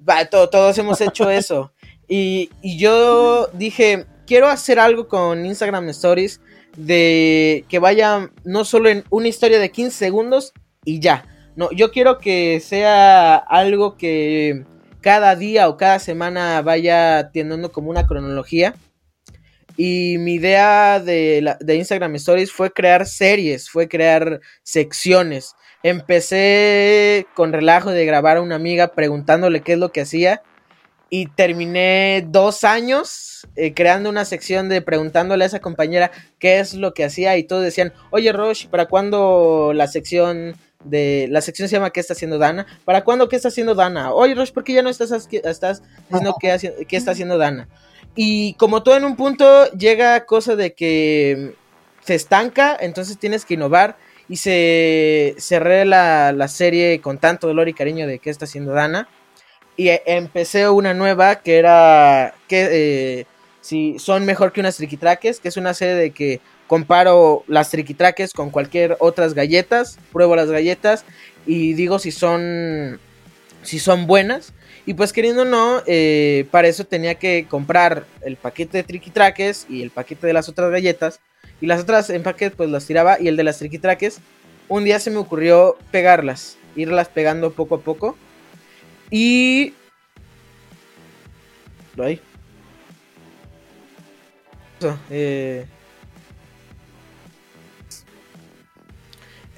[0.30, 1.72] todos hemos hecho eso
[2.08, 6.40] y, y yo dije quiero hacer algo con Instagram Stories
[6.78, 11.24] de que vaya no solo en una historia de 15 segundos y ya.
[11.56, 14.64] No, yo quiero que sea algo que
[15.00, 18.74] cada día o cada semana vaya teniendo como una cronología.
[19.76, 25.54] Y mi idea de, de, Instagram Stories fue crear series, fue crear secciones.
[25.82, 30.42] Empecé con relajo de grabar a una amiga preguntándole qué es lo que hacía
[31.08, 36.74] y terminé dos años eh, creando una sección de preguntándole a esa compañera qué es
[36.74, 41.68] lo que hacía y todos decían, oye Roche, ¿para cuándo la sección de la sección
[41.68, 42.66] se llama ¿Qué está haciendo Dana?
[42.84, 44.12] ¿Para cuándo qué está haciendo Dana?
[44.12, 47.68] Oye Roche, ¿por qué ya no estás, estás diciendo qué, qué está haciendo Dana?
[48.14, 51.54] Y como todo en un punto llega cosa de que
[52.04, 53.96] se estanca, entonces tienes que innovar
[54.28, 58.72] y se cerré la, la serie con tanto dolor y cariño de qué está haciendo
[58.72, 59.08] Dana
[59.80, 63.26] y e, empecé una nueva que era que eh,
[63.62, 68.32] si son mejor que unas triquitraques, que es una serie de que comparo las triquitraques
[68.32, 71.04] con cualquier otras galletas, pruebo las galletas
[71.44, 73.00] y digo si son
[73.64, 74.52] si son buenas
[74.86, 79.66] y pues queriendo o no, eh, para eso tenía que comprar el paquete de triquitraques
[79.68, 81.18] y el paquete de las otras galletas
[81.60, 84.20] y las otras en paquete pues las tiraba y el de las triquitraques
[84.68, 88.16] un día se me ocurrió pegarlas, irlas pegando poco a poco
[89.10, 89.74] y.
[91.96, 92.20] Lo hay.
[95.10, 95.66] Eh,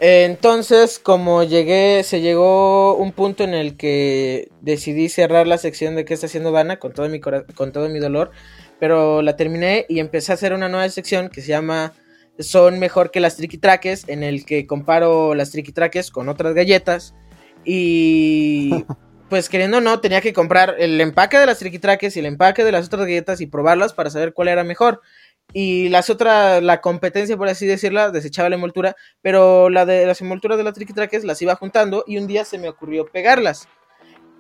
[0.04, 6.04] entonces, como llegué, se llegó un punto en el que decidí cerrar la sección de
[6.04, 8.32] qué está haciendo Dana con todo mi con todo mi dolor,
[8.80, 11.92] pero la terminé y empecé a hacer una nueva sección que se llama
[12.40, 17.14] Son mejor que las triquitraques, en el que comparo las triquitraques con otras galletas
[17.64, 18.84] y
[19.28, 22.64] pues queriendo o no, tenía que comprar el empaque de las triquitraques y el empaque
[22.64, 25.00] de las otras galletas y probarlas para saber cuál era mejor.
[25.52, 30.20] Y las otras, la competencia, por así decirla, desechaba la envoltura, pero la de las
[30.20, 33.68] envolturas de las triquitraques las iba juntando y un día se me ocurrió pegarlas.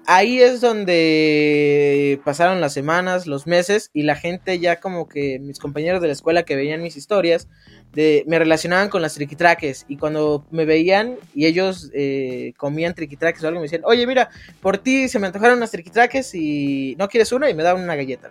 [0.06, 5.60] Ahí es donde pasaron las semanas, los meses y la gente ya como que mis
[5.60, 7.48] compañeros de la escuela que veían mis historias
[7.94, 13.48] me relacionaban con las triquitraques y cuando me veían y ellos eh, comían triquitraques o
[13.48, 17.32] algo me decían, oye mira, por ti se me antojaron unas triquitraques y no quieres
[17.32, 18.30] una y me daban una galleta.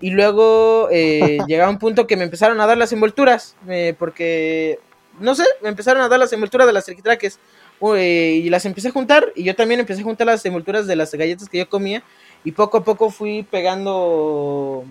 [0.00, 4.78] Y luego eh, llegaba un punto que me empezaron a dar las envolturas eh, porque,
[5.20, 7.38] no sé, me empezaron a dar las envolturas de las triquitraques
[7.80, 11.14] y las empecé a juntar y yo también empecé a juntar las envolturas de las
[11.14, 12.02] galletas que yo comía
[12.42, 14.84] y poco a poco fui pegando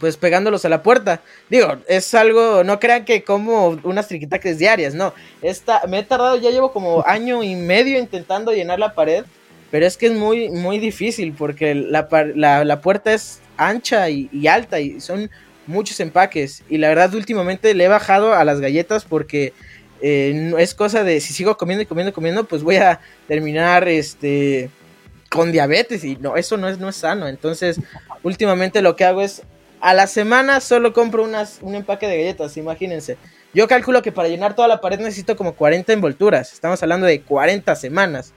[0.00, 1.20] pues pegándolos a la puerta.
[1.48, 5.12] Digo, es algo, no crean que como unas triquitaques diarias, no.
[5.42, 9.24] Esta, me he tardado, ya llevo como año y medio intentando llenar la pared
[9.72, 14.80] pero es que es muy, muy difícil porque la, la, puerta es ancha y, alta
[14.80, 15.30] y son
[15.66, 16.62] muchos empaques.
[16.68, 19.54] Y la verdad, últimamente le he bajado a las galletas porque
[20.02, 23.88] eh, es cosa de si sigo comiendo y comiendo y comiendo, pues voy a terminar
[23.88, 24.68] este
[25.30, 27.26] con diabetes y no, eso no es, no es sano.
[27.26, 27.80] Entonces,
[28.22, 29.40] últimamente lo que hago es
[29.82, 33.18] a la semana solo compro unas, un empaque de galletas, imagínense.
[33.52, 36.52] Yo calculo que para llenar toda la pared necesito como 40 envolturas.
[36.52, 38.32] Estamos hablando de 40 semanas.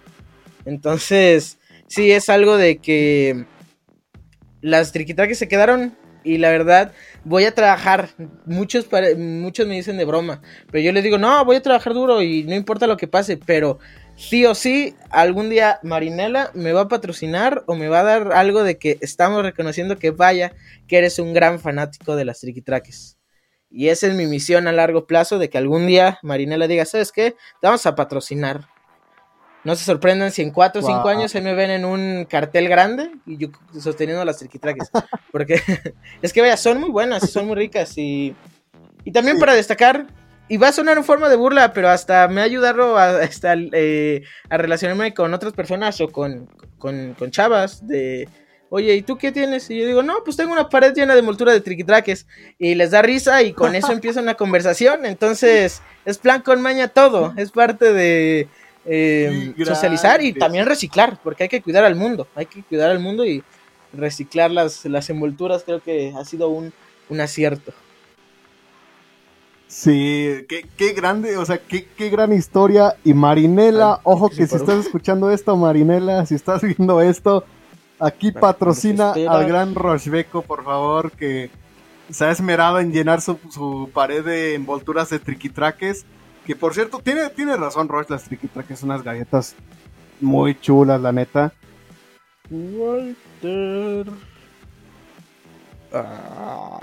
[0.65, 3.45] Entonces, sí, es algo de que
[4.62, 6.91] las triquitraques se quedaron y la verdad
[7.23, 8.10] voy a trabajar.
[8.47, 12.23] Muchos, muchos me dicen de broma, pero yo les digo, no, voy a trabajar duro
[12.23, 13.77] y no importa lo que pase, pero
[14.15, 18.34] sí o sí, algún día Marinela me va a patrocinar o me va a dar
[18.34, 20.54] algo de que estamos reconociendo que vaya,
[20.88, 23.17] que eres un gran fanático de las triquitraques.
[23.69, 27.12] Y esa es mi misión a largo plazo, de que algún día Marinela diga, ¿sabes
[27.12, 27.32] qué?
[27.60, 28.69] Te vamos a patrocinar.
[29.65, 32.69] No se sorprendan si en 4 o 5 años se me ven en un cartel
[32.69, 34.91] grande y yo sosteniendo las triquitraques.
[35.32, 35.60] Porque
[36.21, 38.36] es que vaya, son muy buenas, son muy ricas y,
[39.04, 40.06] y también para destacar,
[40.47, 43.55] y va a sonar en forma de burla, pero hasta me ha ayudado a, hasta,
[43.55, 48.29] eh, a relacionarme con otras personas o con, con, con, chavas de,
[48.69, 49.69] oye, ¿y tú qué tienes?
[49.71, 52.27] Y yo digo, no, pues tengo una pared llena de moltura de triquitraques.
[52.60, 55.05] Y les da risa y con eso empieza una conversación.
[55.05, 58.47] Entonces, es plan con maña todo, es parte de
[58.86, 62.99] eh, socializar y también reciclar, porque hay que cuidar al mundo, hay que cuidar al
[62.99, 63.43] mundo y
[63.93, 66.71] reciclar las, las envolturas creo que ha sido un,
[67.10, 67.73] un acierto.
[69.67, 72.95] Sí, qué, qué, grande, o sea, qué, qué gran historia.
[73.04, 77.43] Y Marinela, ojo que si estás escuchando esto, Marinela, si estás viendo esto,
[77.99, 81.49] aquí patrocina al gran Rochebeco, por favor, que
[82.10, 86.06] se ha esmerado en llenar su, su pared de envolturas de triquitraques.
[86.45, 89.56] Que por cierto, tiene, tiene razón Roche, las triquitraques son unas galletas
[90.21, 91.51] muy chulas, la neta.
[92.49, 94.06] Walter.
[95.91, 96.80] Ah.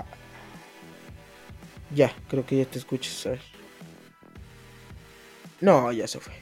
[1.95, 3.27] Ya, creo que ya te escuchas.
[5.61, 6.33] No, ya se fue.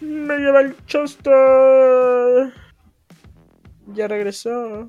[0.00, 2.52] Me lleva el Chester.
[3.94, 4.88] Ya regresó.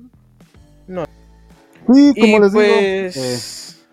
[0.86, 1.04] No.
[1.92, 2.64] Sí, como les digo.
[2.64, 3.86] Pues...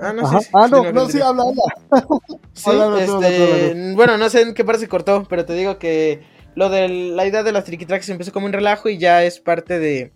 [0.00, 1.62] Ah, no, sí, ah, no, no, sí, habla, habla.
[2.54, 6.24] sí, este, bueno, no sé en qué parte se cortó, pero te digo que
[6.56, 9.78] lo de la idea de las triquitraques empezó como un relajo y ya es parte
[9.78, 10.12] de,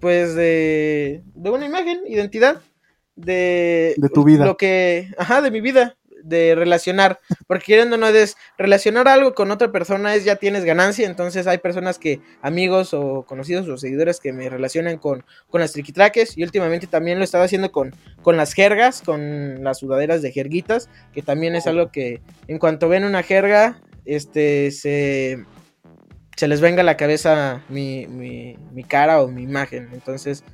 [0.00, 2.62] pues, de, de una imagen, identidad,
[3.16, 4.44] de, de tu vida.
[4.44, 9.50] Lo que, ajá, de mi vida, de relacionar, porque queriendo no es relacionar algo con
[9.50, 14.20] otra persona es ya tienes ganancia, entonces hay personas que, amigos o conocidos o seguidores
[14.20, 18.36] que me relacionan con, con las triquitraques y últimamente también lo estaba haciendo con, con
[18.36, 23.04] las jergas, con las sudaderas de jerguitas, que también es algo que en cuanto ven
[23.04, 25.44] una jerga, este, se,
[26.36, 30.44] se les venga a la cabeza mi, mi, mi cara o mi imagen, entonces...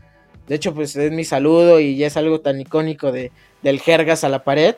[0.48, 3.30] De hecho, pues es mi saludo y ya es algo tan icónico de,
[3.62, 4.76] del jergas a la pared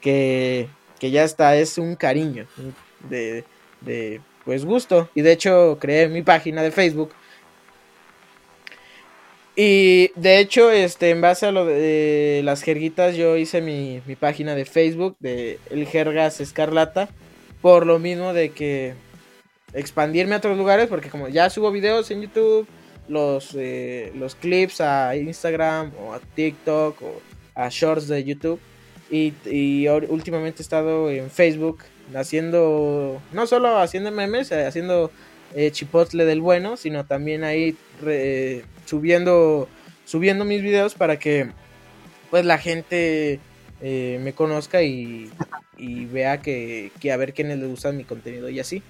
[0.00, 0.68] que,
[1.00, 2.46] ya está, es un cariño
[3.08, 3.44] de,
[3.80, 5.08] de, pues gusto.
[5.14, 7.10] Y de hecho creé mi página de Facebook.
[9.56, 14.16] Y de hecho, este, en base a lo de las jerguitas, yo hice mi, mi
[14.16, 17.08] página de Facebook de El Jergas Escarlata.
[17.62, 18.94] Por lo mismo de que
[19.72, 22.66] expandirme a otros lugares, porque como ya subo videos en YouTube,
[23.08, 27.20] los, eh, los clips a Instagram o a TikTok o
[27.54, 28.60] a Shorts de YouTube
[29.10, 35.10] y, últimamente he estado en Facebook haciendo, no solo haciendo memes, eh, haciendo
[35.54, 37.76] eh, chipotle del bueno, sino también ahí
[38.86, 39.68] subiendo,
[40.04, 41.50] subiendo mis videos para que
[42.30, 43.38] pues la gente
[43.80, 45.30] eh, me conozca y,
[45.76, 48.82] y vea que, que, a ver quiénes les gusta mi contenido y así.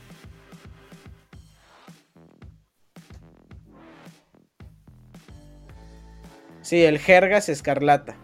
[6.65, 8.17] Sí, el Jergas Escarlata.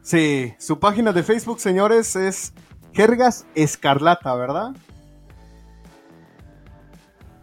[0.00, 2.54] Sí, su página de Facebook, señores, es
[2.94, 4.70] Jergas Escarlata, ¿verdad?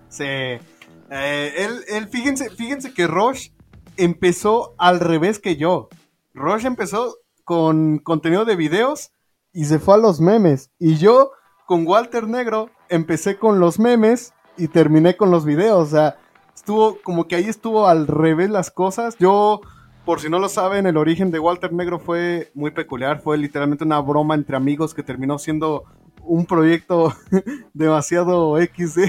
[0.09, 0.25] Sí.
[0.25, 3.53] Eh, él, fíjense, fíjense que Roche
[3.97, 5.89] empezó al revés que yo.
[6.33, 9.11] Roche empezó con contenido de videos
[9.53, 10.71] y se fue a los memes.
[10.79, 11.33] Y yo,
[11.67, 15.87] con Walter Negro, empecé con los memes y terminé con los videos.
[15.87, 16.17] O sea,
[16.55, 19.15] estuvo como que ahí estuvo al revés las cosas.
[19.19, 19.61] Yo
[20.09, 23.21] por si no lo saben, el origen de Walter Negro fue muy peculiar.
[23.21, 25.83] Fue literalmente una broma entre amigos que terminó siendo
[26.23, 27.13] un proyecto
[27.75, 29.01] demasiado XD.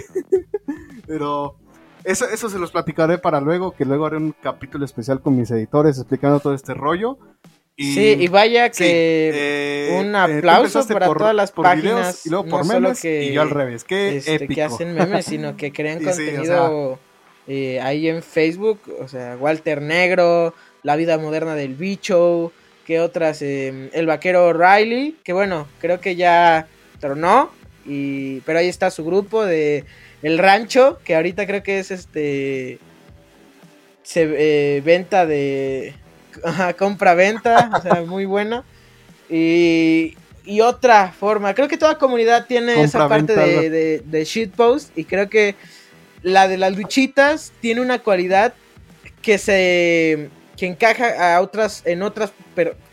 [1.07, 1.57] Pero
[2.05, 5.51] eso, eso se los platicaré para luego, que luego haré un capítulo especial con mis
[5.51, 7.16] editores explicando todo este rollo.
[7.78, 12.26] sí, y vaya que eh, un aplauso para todas las páginas.
[12.26, 13.84] y luego por memes, que, y yo al revés.
[13.84, 16.98] Qué este, que hacen memes, sino que crean contenido
[17.46, 18.80] eh, ahí en Facebook.
[19.01, 20.53] O sea, Walter Negro,
[20.83, 22.53] La vida moderna del bicho,
[22.87, 26.66] que otras, em, El vaquero Riley, que bueno, creo que ya
[26.99, 27.51] tronó.
[27.87, 29.85] Y, pero ahí está su grupo de
[30.22, 32.78] El Rancho, que ahorita creo que es este...
[34.03, 35.95] Se, eh, venta de
[36.78, 38.64] compra-venta, o sea, muy buena.
[39.28, 44.99] Y, y, otra forma, creo que toda comunidad tiene esa parte de, de, de, shitpost
[44.99, 45.55] y creo que
[46.22, 48.53] la de las luchitas tiene una cualidad
[49.22, 50.31] que se
[50.61, 52.35] que encaja a otras en otras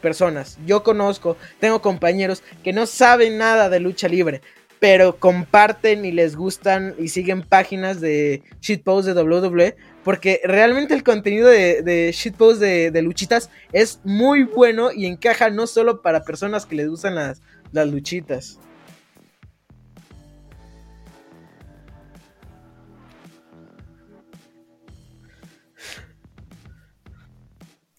[0.02, 0.58] personas.
[0.66, 4.42] Yo conozco, tengo compañeros que no saben nada de lucha libre,
[4.80, 11.04] pero comparten y les gustan y siguen páginas de shitpost de WWE porque realmente el
[11.04, 16.66] contenido de, de shitpost de, luchitas es muy bueno y encaja no solo para personas
[16.66, 17.42] que les gustan las,
[17.74, 18.62] las luchitas.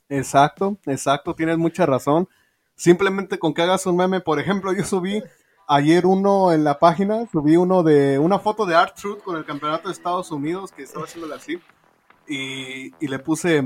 [0.08, 2.28] Exacto, exacto, tienes mucha razón.
[2.74, 5.22] Simplemente con que hagas un meme, por ejemplo, yo subí
[5.66, 9.44] ayer uno en la página, subí uno de una foto de Art Truth con el
[9.44, 11.60] campeonato de Estados Unidos que estaba haciendo así
[12.26, 13.62] y, y le puse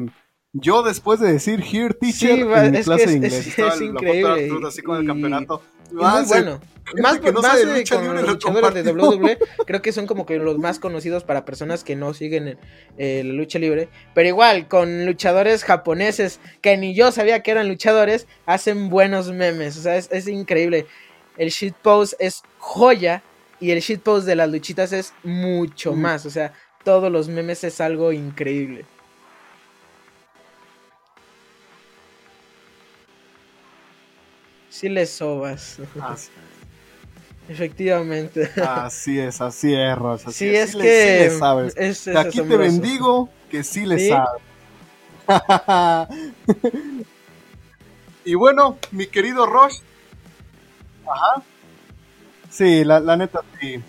[0.53, 3.59] yo después de decir here teacher en mi clase de inglés.
[3.59, 4.66] Es, increíble.
[4.66, 5.62] así con el campeonato.
[5.93, 6.61] Muy bueno.
[7.01, 10.26] Más, que no más de, lucha con los luchadores de WWE, creo que son como
[10.26, 12.59] que los más conocidos para personas que no siguen
[12.99, 13.88] eh, la lucha libre.
[14.14, 19.78] Pero igual, con luchadores japoneses que ni yo sabía que eran luchadores, hacen buenos memes.
[19.78, 20.86] O sea, es, es increíble.
[21.38, 23.22] El shitpost es joya
[23.61, 26.26] y el shitpost de las luchitas es mucho más.
[26.26, 26.53] O sea,
[26.84, 28.84] todos los memes es algo increíble.
[34.73, 35.77] Sí le sobas.
[37.49, 38.51] Efectivamente.
[38.57, 40.33] Así es, así es, Rosa.
[40.33, 42.09] sí, es, que le, sabes.
[42.16, 44.43] aquí te bendigo que sí le sabes.
[48.25, 49.83] y bueno, mi querido Roche.
[51.07, 51.43] Ajá.
[52.49, 53.83] Sí, la, la neta sí.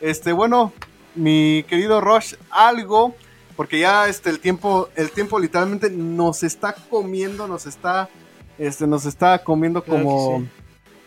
[0.00, 0.72] Este, bueno,
[1.14, 3.14] mi querido Rush, algo,
[3.56, 8.08] porque ya este el tiempo, el tiempo literalmente nos está comiendo, nos está,
[8.66, 10.44] este, nos está comiendo como,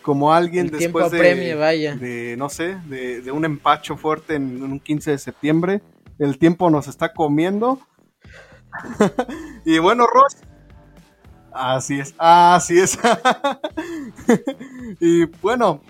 [0.01, 1.95] como alguien después de, vaya.
[1.95, 5.82] de, no sé, de, un empacho fuerte en, un 15 de septiembre.
[6.20, 7.80] El tiempo nos está comiendo.
[9.66, 10.43] y bueno, Rush,
[11.56, 12.99] Así es, así es.
[14.99, 15.82] y bueno,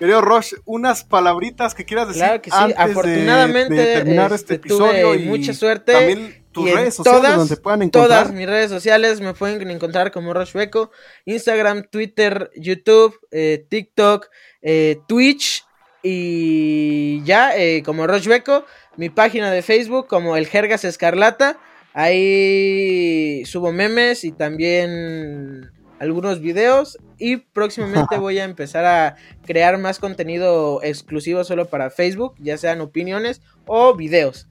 [0.00, 2.74] Querido Roche, unas palabritas que quieras decir claro que sí.
[2.76, 5.92] Afortunadamente, terminar este, este episodio y mucha suerte.
[5.92, 8.08] También tus redes sociales todas, donde puedan encontrar.
[8.08, 10.90] Todas mis redes sociales me pueden encontrar como Roche Beco,
[11.26, 14.28] Instagram, Twitter, YouTube, eh, TikTok,
[14.62, 15.64] eh, Twitch
[16.02, 18.64] y ya eh, como Roche Beco,
[18.96, 21.58] mi página de Facebook como El Jergas Escarlata.
[21.92, 29.98] Ahí subo memes y también algunos videos y próximamente voy a empezar a crear más
[29.98, 34.48] contenido exclusivo solo para Facebook, ya sean opiniones o videos.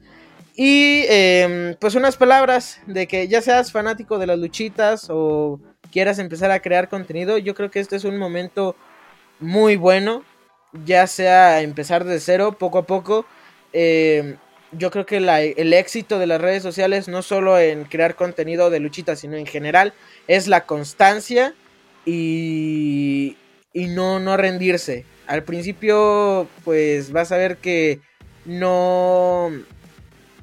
[0.55, 5.59] Y em, pues unas palabras de que ya seas fanático de las luchitas o
[5.91, 8.75] quieras empezar a crear contenido, yo creo que este es un momento
[9.39, 10.23] muy bueno,
[10.85, 13.25] ya sea empezar de cero poco a poco.
[13.73, 14.37] Em,
[14.71, 18.79] yo creo que el éxito de las redes sociales, no solo en crear contenido de
[18.79, 19.93] luchitas, sino en general,
[20.27, 21.53] es la constancia
[22.05, 23.37] y,
[23.71, 25.05] y no, no rendirse.
[25.27, 28.01] Al principio, pues vas a ver que
[28.45, 29.51] no,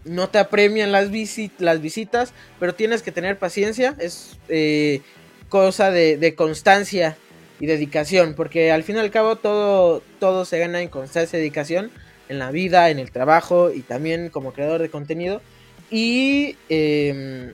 [0.04, 5.02] no te apremian las, visitas, pero tienes que tener paciencia, es eh,
[5.48, 7.16] cosa de, constancia
[7.58, 11.40] y dedicación, porque al fin y al cabo todo, todo se gana en constancia y
[11.40, 11.90] dedicación,
[12.28, 15.42] en la vida, en el trabajo y también como creador de contenido.
[15.90, 17.52] Y em,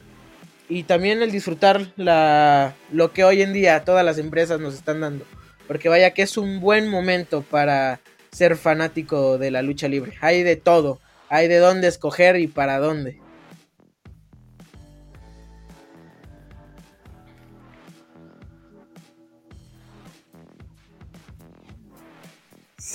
[0.69, 5.01] y también el disfrutar la, lo que hoy en día todas las empresas nos están
[5.01, 5.25] dando.
[5.69, 8.01] Porque vaya que es un buen momento para
[8.33, 10.15] ser fanático de la lucha libre.
[10.21, 13.21] Hay de todo, hay de dónde escoger y para dónde.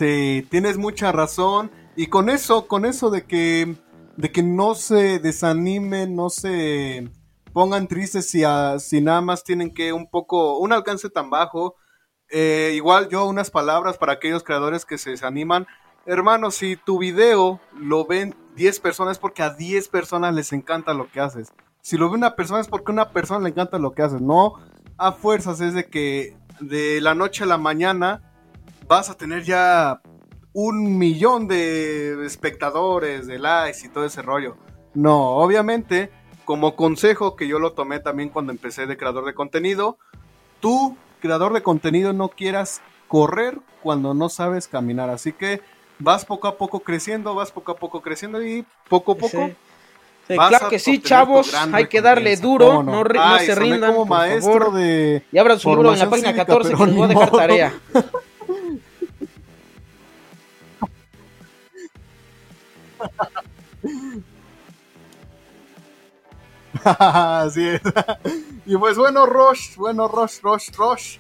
[0.02, 1.70] Sí, tienes mucha razón.
[1.96, 3.76] Y con eso, con eso de que,
[4.18, 7.10] de que no se desanimen, no se
[7.54, 8.44] pongan tristes si,
[8.80, 11.76] si nada más tienen que un poco, un alcance tan bajo.
[12.30, 15.68] Eh, igual yo unas palabras para aquellos creadores que se desaniman.
[16.06, 20.94] Hermano, si tu video lo ven 10 personas es porque a 10 personas les encanta
[20.94, 21.54] lo que haces.
[21.82, 24.22] Si lo ve una persona es porque a una persona le encanta lo que haces.
[24.22, 24.56] No
[24.98, 28.22] a fuerzas es de que de la noche a la mañana
[28.88, 30.02] vas a tener ya
[30.54, 34.58] un millón de espectadores, de likes y todo ese rollo.
[34.94, 36.12] No, obviamente,
[36.46, 39.98] como consejo que yo lo tomé también cuando empecé de creador de contenido,
[40.60, 45.10] tú, creador de contenido, no quieras correr cuando no sabes caminar.
[45.10, 45.62] Así que
[46.02, 49.50] vas poco a poco creciendo, vas poco a poco creciendo y poco a poco.
[50.28, 50.36] Sí.
[50.36, 55.24] claro que sí, chavos, hay que darle duro, no, no, se rindan, como maestro de
[55.32, 57.74] y abran su libro en la página 14 que les voy a dejar tarea.
[66.84, 67.82] Así es.
[68.66, 71.18] y pues bueno, Rosh, bueno, Rosh, Rosh, Rosh.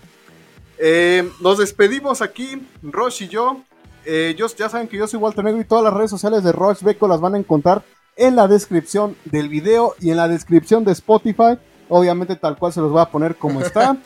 [0.77, 3.61] Eh, nos despedimos aquí, Rosh y yo.
[4.05, 6.81] Eh, ya saben que yo soy Walter Negro y todas las redes sociales de Rosh
[6.81, 7.83] Beco las van a encontrar
[8.15, 11.57] en la descripción del video y en la descripción de Spotify.
[11.89, 13.97] Obviamente tal cual se los voy a poner como está.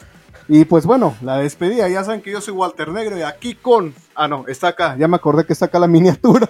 [0.48, 1.88] y pues bueno, la despedida.
[1.88, 3.94] Ya saben que yo soy Walter Negro y aquí con...
[4.16, 4.96] Ah, no, está acá.
[4.98, 6.50] Ya me acordé que está acá la miniatura.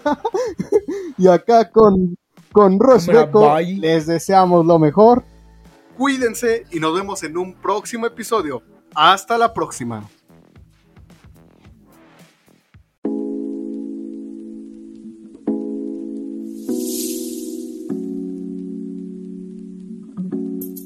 [1.18, 2.16] y acá con,
[2.52, 5.24] con Beco les deseamos lo mejor.
[5.98, 8.62] Cuídense y nos vemos en un próximo episodio.
[8.93, 10.10] Hasta la próxima.